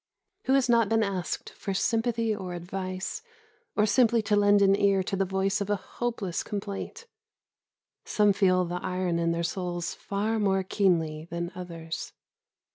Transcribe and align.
Who 0.45 0.53
has 0.53 0.67
not 0.67 0.89
been 0.89 1.03
asked 1.03 1.51
for 1.51 1.75
sympathy 1.75 2.35
or 2.35 2.55
advice, 2.55 3.21
or 3.75 3.85
simply 3.85 4.23
to 4.23 4.35
lend 4.35 4.63
an 4.63 4.75
ear 4.75 5.03
to 5.03 5.15
the 5.15 5.25
voice 5.25 5.61
of 5.61 5.69
a 5.69 5.75
hopeless 5.75 6.41
complaint? 6.41 7.05
Some 8.05 8.33
feel 8.33 8.65
the 8.65 8.81
iron 8.83 9.19
in 9.19 9.31
their 9.31 9.43
souls 9.43 9.93
far 9.93 10.39
more 10.39 10.63
keenly 10.63 11.25
than 11.29 11.51
others. 11.53 12.13